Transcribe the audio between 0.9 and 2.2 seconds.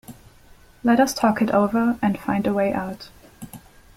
us talk it over and